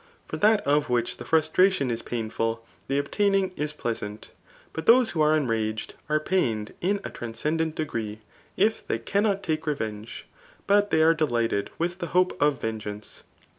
For 0.27 0.37
that 0.37 0.61
of 0.65 0.89
which 0.89 1.17
the 1.17 1.25
frustration 1.25 1.87
b 1.89 1.95
painful, 2.03 2.65
the 2.87 2.97
obtaining 2.97 3.51
is 3.55 3.71
pleasant. 3.71 4.31
But 4.73 4.87
those 4.87 5.11
srho 5.11 5.21
are 5.21 5.37
enraged, 5.37 5.93
an 6.09 6.21
pmntA 6.21 6.73
in 6.81 6.95
a 7.03 7.11
ttinsceodent 7.11 7.75
df^^tee^ 7.75 8.17
tfthey 8.57 9.05
cannot 9.05 9.43
take 9.43 9.67
revenge 9.67 10.25
j 10.27 10.35
but 10.65 10.89
they 10.89 11.03
are 11.03 11.13
delighted 11.13 11.69
wkh 11.79 11.97
fhebopeof 11.97 12.57
veggeanoe. 12.57 13.21